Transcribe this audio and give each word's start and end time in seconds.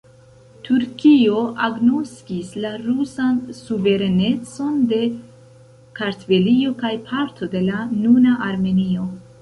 Turkio 0.67 1.41
agnoskis 1.67 2.49
la 2.63 2.71
rusan 2.87 3.37
suverenecon 3.59 4.83
de 4.95 5.01
Kartvelio 6.01 6.77
kaj 6.85 6.95
parto 7.13 7.55
de 7.57 7.67
la 7.71 7.89
nuna 8.05 8.39
Armenio. 8.53 9.11